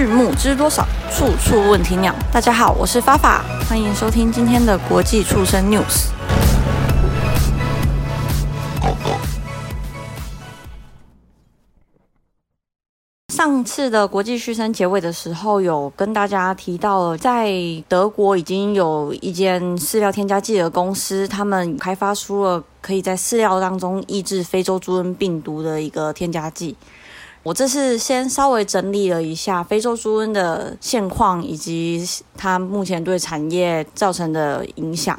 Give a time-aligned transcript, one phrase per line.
[0.00, 0.82] 畜牧知多少？
[1.10, 2.14] 处处问题鸟。
[2.32, 6.06] 大家好，我是发法，欢迎收听今天的国际畜生 news。
[13.28, 17.52] 上次的国际畜生结尾的时候，有跟大家提到，在
[17.86, 26.74] 德国已经有一间饲料添加剂的公司，他们开发出了可以在饲料当中抑制非洲猪瘟病毒的一个添加剂。
[27.42, 35.18] 我这次先稍微整理了一下非洲猪瘟的现况，以及它目前对产业造成的影响。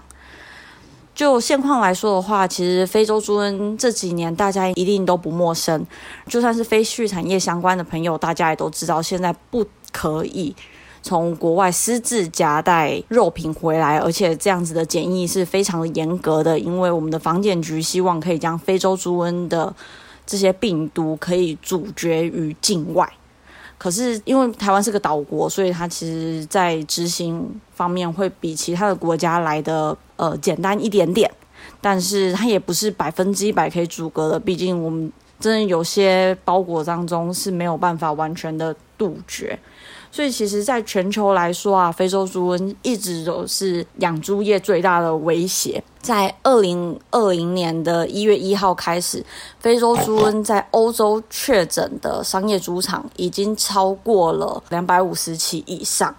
[1.16, 5.86] 就现况来说的话，其实非洲猪瘟这几年大家一定都不陌生，
[6.28, 10.56] 就算是非畜产业相关的朋友，大家也都知道，现在不可以
[11.02, 19.76] 从国外私自夹带肉品回来，而且这样子的检疫是非常的严格的，因为我们的防检局希望可以将非洲猪瘟的
[20.26, 23.12] 这些病毒可以阻绝于境外。
[23.78, 31.32] 可是因为台湾是个岛国，所以它其实在执行方面会比其他的国家来的呃简单一点点，
[31.82, 39.58] 但是它也不是百分之一百可以阻隔的，毕竟我们真的有些包裹当中是没有办法完全的杜绝。
[40.12, 45.82] 所以其实，在全球来说啊，非洲猪瘟一直都是养猪业最大的威胁。
[46.02, 49.24] 在二零二零年的一月一号开始，
[49.60, 56.14] 非洲猪瘟在欧洲确诊的商业猪场已经超过了两百五十起以上。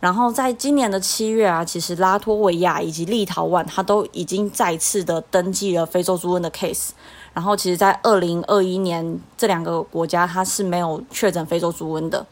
[0.00, 6.90] 然后在今年的七月啊，其实拉脱维亚以及立陶宛，它都已经再次的登记了非洲猪瘟的 case。
[7.32, 12.26] 然后，其实，在二零二一年这两个国家，它是没有确诊非洲猪瘟的。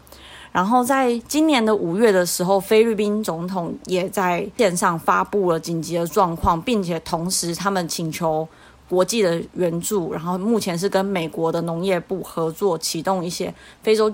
[0.56, 8.48] 然后在今年的五月的时候，菲律宾总统也在线上发布了紧急的状况，并且同时他们请求
[8.88, 10.14] 国际的援助。
[10.14, 14.10] 然后目前是跟美国的农业部合作，启动一些非洲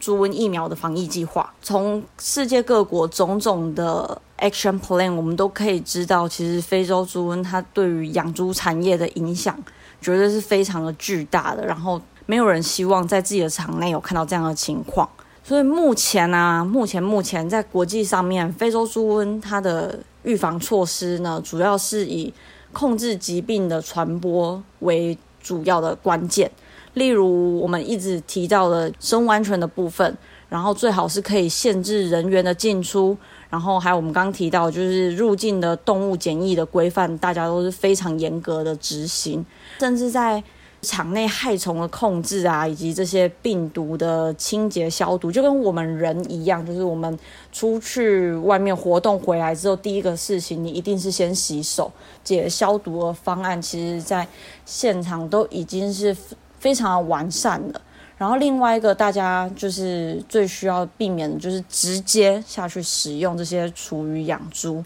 [0.00, 1.52] 猪瘟疫苗的防疫计划。
[1.60, 9.54] 从世界各国种种的 action plan，我们都可以知道，其实非洲猪瘟它对于养猪产业的影响
[10.00, 11.66] 绝对是非常的巨大的。
[11.66, 15.06] 然后没有人希望在自己的场内有看到这样的情况。
[15.44, 22.32] 所以目前呢，目前目前在国际上面，非洲猪瘟它的预防措施呢，主要是以
[22.72, 26.48] 控制疾病的传播为主要的关键。
[26.94, 30.16] 例如我们一直提到的生物安全的部分，
[30.48, 33.16] 然后最好是可以限制人员的进出，
[33.50, 39.44] 然后还有我们刚刚提到就是入境的动物检疫的规范，大家都是非常严格的执行，
[39.80, 40.42] 甚至在。
[40.82, 47.16] 场内害虫的控制啊，以及这些病毒的清洁消毒，就跟我们人一样，就是我们
[47.52, 51.90] 出去外面活动回来之后，第一个事情你一定是先洗手。
[52.24, 54.26] 解消毒的方案，其实在
[54.66, 56.16] 现场都已经是
[56.58, 57.80] 非常完善了。
[58.18, 64.84] 然后另外一个大家就是最需要避免的，就是直接下去使用这些厨余养猪。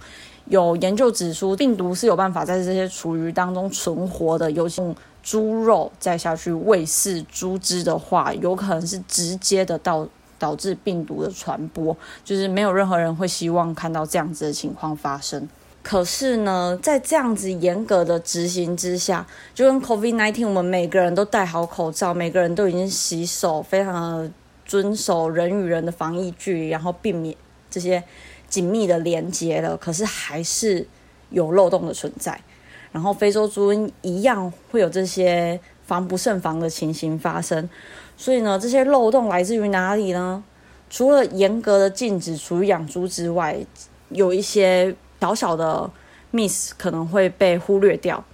[0.49, 10.07] 有研究指出，病毒是有办法在这些厨余当中存活的，尤其用猪肉再下去喂饲猪只的话，有可能是直接的导
[10.39, 15.49] 导致病毒的传播，就是没有任何人会希望看到这样子的情况发生。
[15.83, 24.31] 可是呢，在这样子严格的执行之下，就跟 COVID-19，我们每个人都戴好口罩，每个人都已经洗手，非常的
[24.65, 27.35] 遵守人与人的防疫距离，然后避免
[27.69, 28.01] 这些。
[28.49, 30.87] 紧密的连接了，可是还是
[31.31, 32.41] 有漏洞的存在。
[32.93, 37.69] 然后非洲猪瘟一样会有这些防不胜防的情形发生。
[38.17, 40.43] 所以呢，这些漏洞来自于哪里呢？
[40.89, 43.59] 除了严格的禁止厨余养猪之外，
[44.11, 45.91] 有一些小小的
[46.31, 48.25] miss 可能会被忽略掉。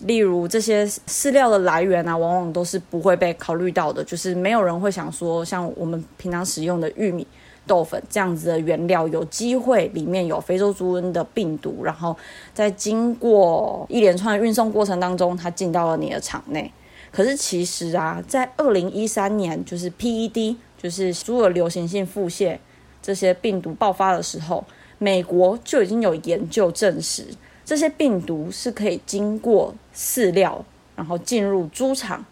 [0.00, 4.02] 例如这些饲料的来源啊，往往都是不会被考虑到的。
[4.04, 7.26] 就是没有人会想说，像我们平常使用的玉米。
[7.66, 12.16] 豆粉这样子的原料有机会里面有非洲猪瘟的病毒，然后
[12.52, 16.70] 在经过一连串运送过程当中，它进到了你的场内。
[17.10, 22.58] 可是其实啊，在二零一三年，就是 PED，就是猪的流行性腹泻
[23.00, 24.64] 这些病毒爆发的时候，
[24.98, 27.24] 美国就已经有研究证实，
[27.64, 30.64] 这些病毒是可以经过饲料，
[30.96, 32.24] 然后进入猪场。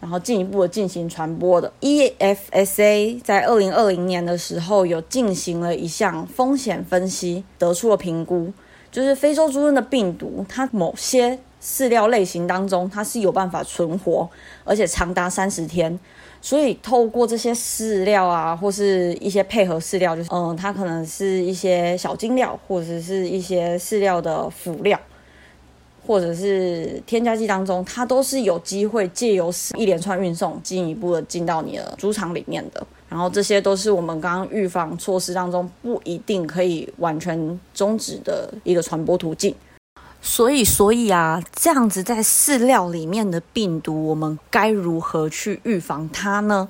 [0.00, 8.52] 然后进一步的进行传播的，EFSA 在二零二零年的时候有进行了一项风险分析，得出了评估，
[8.92, 14.28] 就是非洲猪瘟的病毒，它某些饲料类型当中它是有办法存活，
[14.64, 15.98] 而且长达三十天。
[16.42, 25.00] 所以透过这些饲料啊，或是一些配合饲料，就是嗯，它可能是一些小精料，或者是一些饲料的辅料。
[26.06, 32.86] 或者是添加剂当中，它都是有机会借由一连串运送，进一步的进到你的猪场里面的。
[33.08, 39.54] 然后这些都是我们刚刚预防措施当中不一定可以完全终止的一个传播途径。
[40.20, 46.68] 所以，所以啊，这样子在饲料里面的病毒，我们该如何去预防它呢？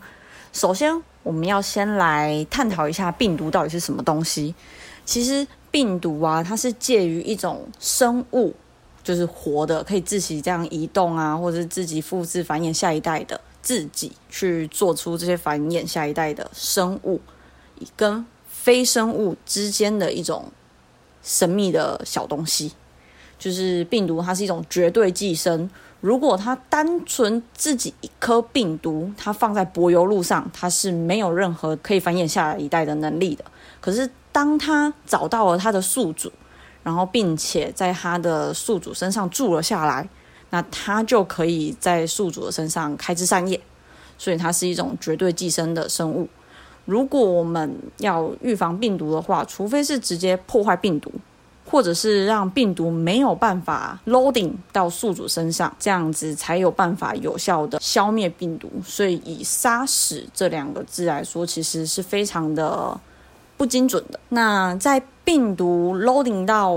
[0.53, 4.55] 首先，我们要先来探讨一下病毒到底是什么东西。
[5.07, 8.55] 其实，病毒啊，它是介于一种生物，
[9.07, 13.41] 就是活的，可以自己这样移动啊，或者是自己复制繁衍下一代的。
[13.63, 17.21] 自己去做出这些繁衍下一代的生物，
[17.97, 20.51] 跟非生物之间的一种
[21.23, 22.73] 神秘的小东西，
[23.39, 24.21] 就是病毒。
[24.21, 25.71] 它是一种绝对寄生。
[26.01, 33.45] 如果它单纯自己一颗病毒，它放在柏油路上，它是没有任何可以繁衍下一代的能力的。
[33.81, 36.31] 可是，当它找到了它的宿主，
[36.87, 40.09] 然后并且在它的宿主身上住了下来。
[40.51, 43.61] 那它就可以在宿主的身上开枝散叶，
[44.17, 46.29] 所以它是一种绝对寄生的生物。
[46.85, 51.11] 如果我们要预防病毒的话，除非是直接破坏病毒，
[51.69, 58.71] 或者是让病毒没有办法 loading 到宿主身上，这样子才有办法有效的消灭病毒。
[58.85, 62.97] 所以以杀死这两个字来说，其实是非常的
[63.57, 64.21] 不精准的。
[64.29, 66.73] 那在病毒 loading 到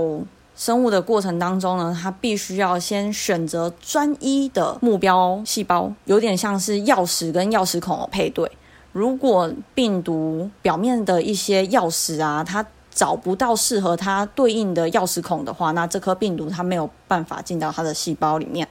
[0.56, 8.50] 生物的过程当中呢，它必须要先选择专一的目标细胞，有点像是钥匙跟钥匙孔配对。
[8.92, 18.66] 如果病毒表面的一些钥匙啊，它找不到适合它对应的钥匙孔的话，那这颗病毒它没有办法进到它的细胞里面。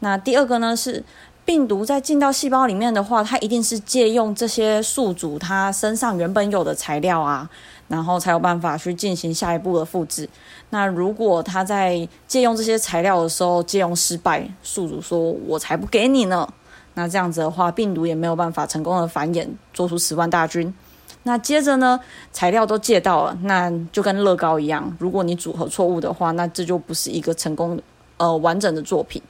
[0.00, 1.02] 那第二个呢是。
[1.48, 7.48] 病毒在进到细胞里面的话，它一定是借用这些宿主它身上原本有的材料啊，
[7.88, 10.28] 然后才有办法去进行下一步的复制。
[10.70, 16.48] 那如果他在借用这些材料的时候借用失败，宿主说我才不给你呢，
[16.94, 20.72] 那这样子的话，病毒也没有办法成功的繁衍，做出十万大军。
[21.24, 21.98] 那接着呢，
[22.32, 27.78] 材料都借到了，那就跟乐高一样，如果你组合错误的话，那这就不是一个成功
[28.16, 29.20] 呃完整的作品。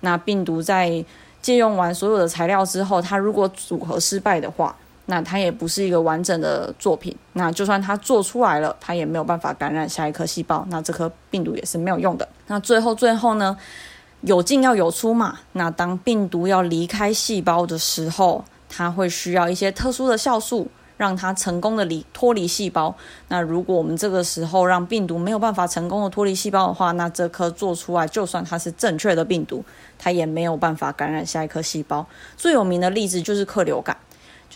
[0.00, 1.04] 那病毒在
[1.40, 4.76] 借用完所有的材料之后，它如果组合失败的话，
[5.06, 7.16] 那它也不是一个完整的作品。
[7.32, 12.28] 那就算它做出来了，它也没有办法感染下一颗细胞，那这颗病毒也是没有用的。
[12.46, 13.56] 那最后最后呢，
[14.20, 15.38] 有进要有出嘛。
[15.52, 20.68] 那当病毒要离开细胞的时候，它会需要一些特殊的酵素。
[20.98, 22.94] 让它成功的离脱离细胞。
[23.28, 29.62] 那如果我们这个时候让病毒没有办法成功的脱离细胞的话，那这颗做出来就算它是正确的病毒，
[29.98, 32.06] 它也没有办法感染下一颗细胞。
[32.38, 33.94] 最有名的例子就是克流感，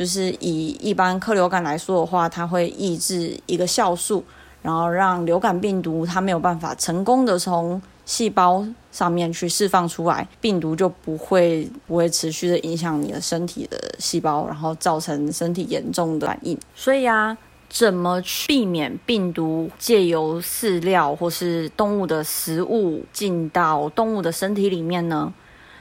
[0.01, 4.25] 就是以一般克流感来说的话，它会抑制一个酵素，
[4.63, 16.59] 然后让流感病毒它没有办法成功的从细胞上面去释放出来，病毒就不会不会持续的影响你的身体的细胞，然后造成身体严重的反应。
[16.75, 17.37] 所以啊，
[17.69, 25.31] 怎么避免病毒借由饲料或是动物的食物进到动物的身体里面呢？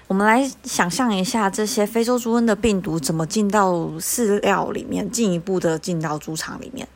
[0.09, 6.87] 我们来想象一下，这些非洲猪瘟的病毒怎么进到饲料里面，进一步的进到猪场里面。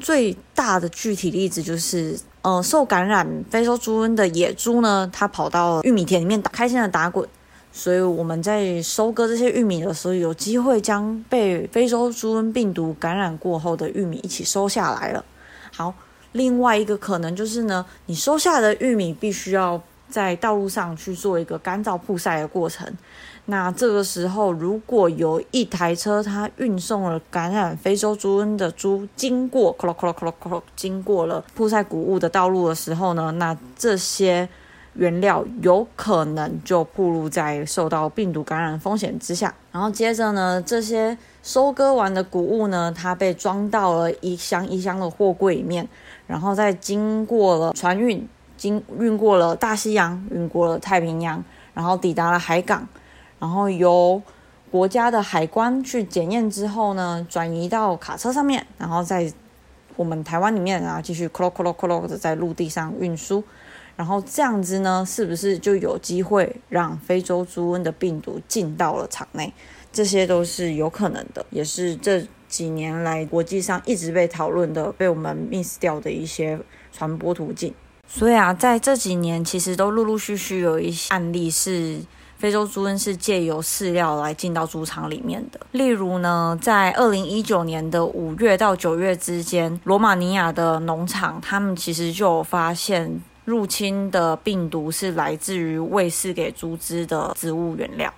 [0.00, 7.28] 最大的具体例子就是，呃，受感染非洲猪瘟的野猪呢，它跑到玉米田里面打开心的打滚，
[7.70, 15.22] 所以我们在收割这些玉米的时候，有机会将被非洲猪瘟病毒感染过后的玉米一起收下来了。
[15.70, 15.92] 好，
[16.32, 22.86] 另外一个可能就是呢，你收下的玉米必须要在道路上去做一个干燥曝晒的过程。
[23.46, 29.74] 那这个时候，如果有一台车，它运送了感染非洲猪瘟的猪经过，
[30.76, 34.46] 经过了铺晒谷物的道路的时候呢，那这些
[34.92, 39.54] 原料有可能就暴露在受到病毒感染风险之下。
[39.72, 45.88] 然后接着呢，这些收割完的谷物呢，它被装到了一箱一箱的货柜里面，
[46.26, 52.86] 然后再经过了船运，经运过了大西洋，运过了太平洋，然后抵达了海港。
[53.38, 54.20] 然后由
[54.70, 59.32] 国家的海关去检验之后呢，转移到卡车上面，然后在
[59.96, 63.42] 我们台湾里面啊继续 clo clo clo 的在陆地上运输，
[63.96, 69.52] 然后这样子呢，是不是就有机会让非洲猪瘟的病毒进到了场内？
[69.90, 76.58] 这些都是有可能的，也是这几年来国际上一直被讨论的，被我们 miss 掉的一些
[76.92, 77.72] 传播途径。
[78.08, 82.00] 所以啊，在这几年其实都陆陆续续有一些案例是。
[82.38, 85.58] 非洲猪瘟是借由饲料来进到猪场里面的。
[85.72, 98.14] 例如呢，在二零一九年的五月到九月之间，罗马尼亚的农场他们其实就有发现入侵的病毒是来自于喂饲给猪只的植物原料。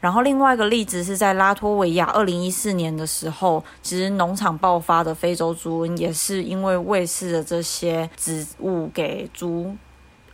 [0.00, 9.74] 然后另外一个例子是在拉脱维亚，二零一四年的时候，其实农场爆发的非洲猪瘟也是因为喂饲的这些植物给猪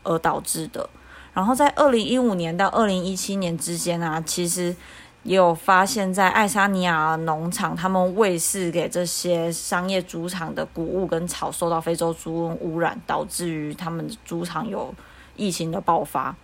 [0.02, 0.88] 而导致的。
[1.32, 4.76] 然后在二零一五年到二零一七年之间啊，其实
[5.22, 14.94] 也有发现，在爱沙尼亚农场，他们喂饲给这些商业猪场的谷物跟草受到非洲猪瘟污染，导致于他们的猪场有
[15.34, 16.36] 疫情的爆发。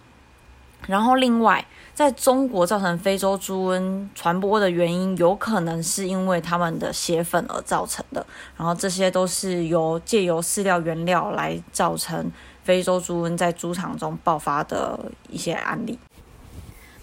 [0.87, 8.25] 然后另外，在中国造成非洲猪瘟传播的原因，有可能是因为他们的血粉而造成的。
[8.57, 12.31] 然后这些都是由借由饲料原料来造成
[12.65, 15.99] 非洲猪瘟在猪场中爆发的一些案例。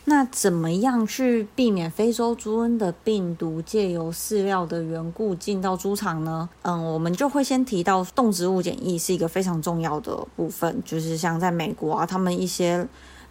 [0.05, 6.49] 那怎么样去避免非洲猪瘟的病毒借由饲料的缘故进到猪场呢？
[6.63, 12.87] 嗯，我们就会先提到动植物检疫是一个非常重要的部分，就是像在美国啊，他们一些。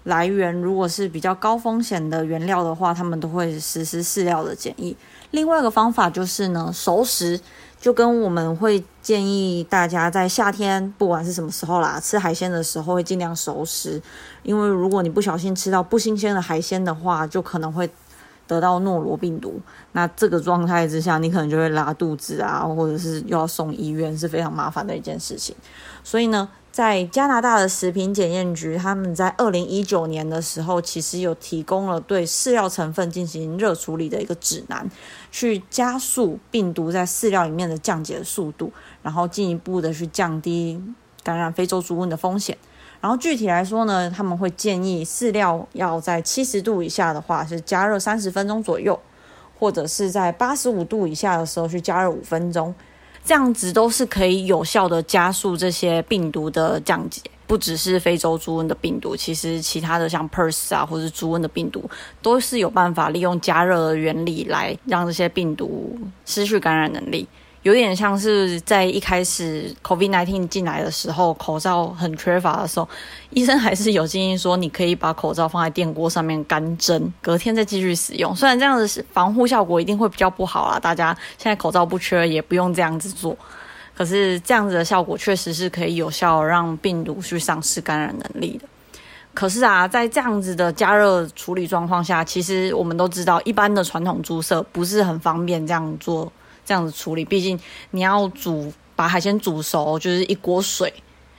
[0.07, 4.97] 来源如果是比较高风险的原料的话，他们都会实施饲料的检疫。
[5.33, 7.39] 另外一个方法就是呢，熟食，
[7.81, 14.01] 就跟我们会建议大家在夏天不管是什么时候啦，吃海鲜的时候会尽量熟食，
[14.45, 17.91] 因为如果你不小心吃到不新鲜的海鲜的话，就可能会
[18.47, 19.61] 得到诺罗病毒。
[19.93, 25.55] 那这个状态之下，你可能就会拉肚子啊，或者是又要送医院，是非常麻烦的一件事情。
[26.03, 26.49] 所以呢。
[26.77, 34.87] 在加拿大的食品检验局，他们在二零一九年的时候，其实有提供了对饲料成分进行热处理的一个指南，
[35.31, 38.71] 去加速病毒在饲料里面的降解速度，
[39.03, 40.79] 然后进一步的去降低
[41.23, 42.59] 感染非洲猪瘟的风险。
[43.01, 48.99] 然后具体来说呢，他们会建议饲料要在七十度以下的话是加热三十分钟左右，
[49.59, 52.75] 或者是在八十五度以下的时候去加热五分钟。
[53.25, 61.91] 这样子都是可以有效的加速这些病毒的降解，不只是非洲猪瘟的病毒，其实其他的像 PRRS 啊，或者是猪瘟的病毒，
[62.23, 67.27] 都是有办法利用加热的原理来让这些病毒失去感染能力。
[67.67, 72.89] 有点像是在一开始 COVID-19 进来的时候，口罩很缺乏的时候，
[73.31, 78.33] 医生还是有建议说，你可以把口罩放在电锅上面干蒸，隔天再继续使用。
[78.37, 83.37] 虽然这样子防护效果一定会比较不好啦，大家现在口罩不缺，也不用这样子做。
[83.97, 88.69] 可是这样子的效果确实是可以有效让病毒去丧失感染能力的。
[89.35, 96.31] 可是啊，在这样子的加热处理状况下，其实我们都知道，一般的传统注射不是很方便这样做。
[96.67, 97.59] 这样子处理，毕竟
[97.93, 100.93] 你要煮把海鲜煮熟，就是一锅水，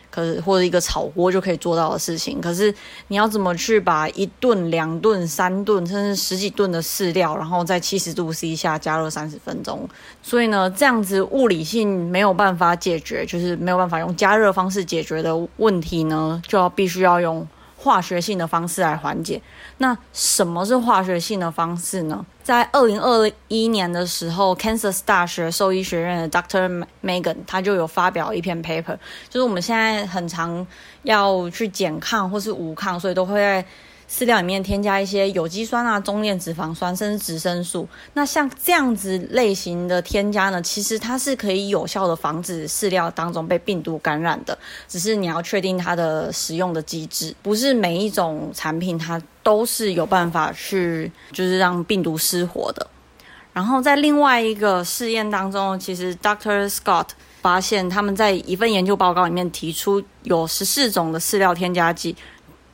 [0.09, 2.39] 可是或者一个炒锅就可以做到的事情。
[2.39, 2.73] 可是
[3.09, 9.87] 你要怎么去把一顿、两顿、三顿，甚至十几顿的饲料，然后在七十度 C 下加热三十分钟？
[10.23, 17.45] 所以呢，这样子物理性没有办法解决，就是没有办法用加热方式解决的问题呢，就要必须要用。
[17.87, 19.41] 化学性的方式来缓解。
[19.77, 22.25] 那什么是化学性的方式呢？
[22.43, 26.85] 在二零二一年的时候，Kansas 大学兽医学院的 Dr.
[27.01, 28.97] Megan 他就有发表一篇 paper，
[29.29, 30.67] 就是我们现在很常
[31.03, 33.65] 要去减抗或是无抗，所以都会在。
[34.09, 37.87] 饲料里面添加一些有机酸啊、中链脂肪酸，甚至植生素。
[38.13, 44.57] 那像这样子类型的添加呢，其实它是可以有效的防止饲料当中被病毒感染的。
[44.87, 52.87] 只是你要确定它的使用的机制，不是每一种产品它都是有办法去就是让病毒失活的。
[53.51, 57.07] 然后在另外一个试验当中，其实 Doctor Scott
[57.41, 62.15] 发现他们在一份研究报告里面提出有十四种的饲料添加剂。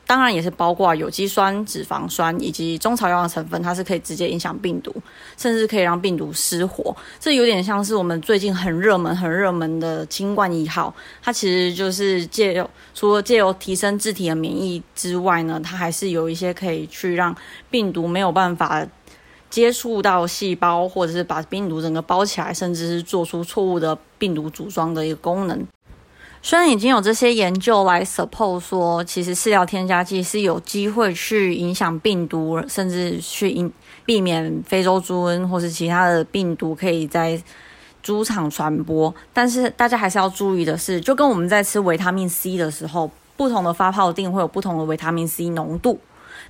[0.06, 4.94] 当然也是包括有机酸、脂肪酸以及中草药的成分，它是可以直接影响病毒，
[5.36, 6.94] 甚至可以让病毒失活。
[7.18, 17.34] 这有点像是我们最近很热门、很热门的新冠一号，它其实就是借由除了借由提升自体的免疫之外呢，它还是有一些可以去让
[17.70, 18.86] 病毒没有办法
[19.48, 25.66] 接触到细胞，或者是把病毒整个包起来，甚至是做出错误的病毒组装的一个功能。
[26.46, 33.72] 虽然已经有这些研究来 support 说，其实饲料添加剂是有机会去影响病毒，甚至去引
[34.04, 37.42] 避免非洲猪瘟或是其他的病毒可以在
[38.02, 45.98] 猪场传播，但是大家还是要注意的是，就跟我们在吃维他命 C 的时候，不同的发泡锭会有不同的维他命 C 浓度。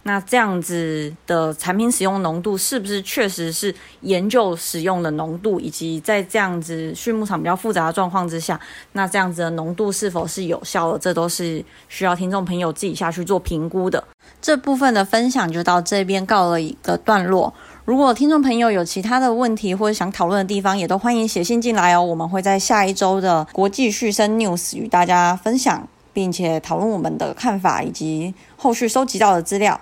[0.06, 8.60] 那这样子的产品使用浓度是不是确实是研究使用的浓度，以及在这样子畜牧场比较复杂的状况之下，
[8.92, 14.04] 那这样子的浓度是否是有效的，这都是需要听众朋友自己下去做评估的。
[14.42, 17.52] 这部分的分享就到这边告了一个段落。
[17.86, 22.02] 如果听众朋友有其他的问题或者想讨论的地方，也都欢迎写信进来哦。
[22.02, 25.88] 我们会在下一周的国际续生 news 与大家分享。
[26.14, 29.78] 并且讨论我们的看法以及后续收集到的资料。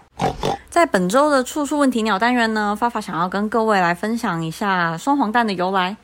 [0.69, 5.97] 在本周的处处问题鸟单元呢，发发想要跟各位来分享一下双黄蛋的由来。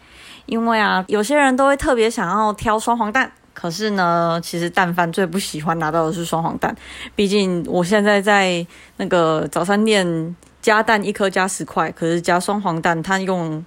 [0.46, 6.74] 因为啊，有些人都会特别想要挑双黄蛋，可是呢，其实蛋贩最不喜欢拿到的是双黄蛋。
[7.14, 8.66] 毕竟我现在在
[8.96, 13.62] 那个早餐店加蛋一颗加十块，可是加双黄蛋，他用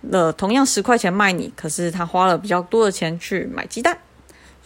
[0.00, 3.98] 了同样十块钱卖你，可是他花了比较多的钱去买鸡蛋。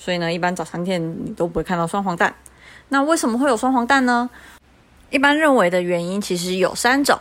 [0.04, 2.34] 所以呢，一般早餐店你都不会看到双黄蛋。
[2.88, 4.28] 那为什么会有双黄蛋呢？
[5.10, 7.16] 一般认为的原因其实有三种。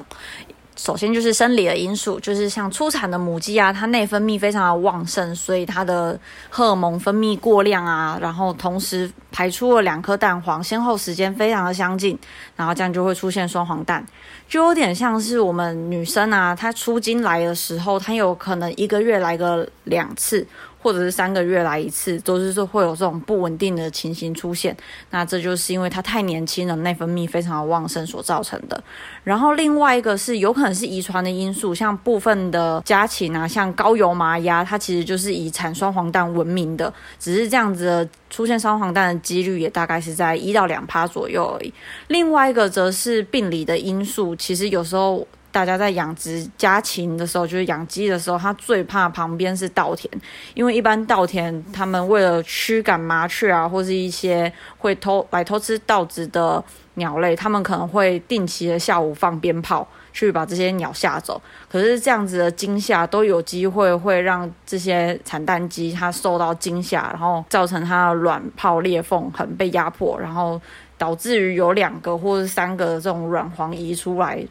[0.77, 6.19] 首先就是生理的因素，就是像出产的母鸡啊，它内分泌非常的旺盛，所以它的
[6.49, 12.17] 荷尔蒙分泌过量啊，然后同时排出了两颗蛋黄，先后时间非常的相近，
[12.55, 14.03] 然后这样就会出现双黄蛋，
[14.49, 20.47] 就有点像是我们女生啊，她出经来的时候，她有可能一个月来个两次。
[20.81, 24.75] 或者是三个月来一次，都是说会有这种不稳定的情形出现。
[25.11, 28.83] 那这就是因为它太年轻了，内分泌非常的旺盛所造成的。
[29.23, 36.91] 然后另外一个是有可能是遗传的因素，像部分的家禽啊，像高油麻鸭，它其实就是以产双黄蛋闻名的。
[37.19, 41.71] 只是这样子的出现双黄蛋的几率也大概是在一到两趴左右而已。
[42.07, 45.27] 另外一个则是病理的因素，其实有时候。
[45.51, 50.09] 大家在养殖家禽的时候，就是养鸡的时候，它最怕旁边是稻田，
[50.53, 61.41] 因为一般稻田，他们为了驱赶麻雀啊，或是一些会偷来偷吃稻子的鸟类，他们可能会定期的下午放鞭炮去把这些鸟吓走。
[61.69, 70.59] 可是这样子的惊吓都有机会会让这些产蛋鸡它受到惊吓，然后造成它的卵泡裂缝很被压迫，然后
[70.97, 74.41] 导致于有两个或者三个这种卵黄移出来。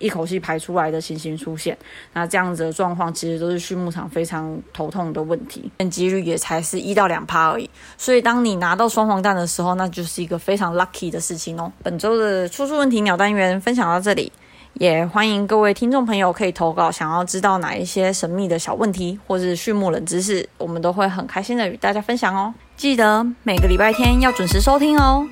[0.00, 1.78] 一口气排出来的情形出现，
[2.12, 7.70] 那这样子的状况其实都是畜牧场非常头痛的问题，但几率也才是一到两趴而已。
[7.96, 11.70] 所以当你拿到双黄蛋的时候，那就是一个非常 lucky 的事情哦。
[11.82, 14.32] 本周的出处问题鸟单元分享到这里，
[14.74, 22.54] 也欢迎各位听众朋友可以投稿，想要知道哪一些神秘的小问题或是畜牧冷知识，我们都会很开心的与大家分享哦。
[22.76, 25.28] 记得每个礼拜天要准时收听哦。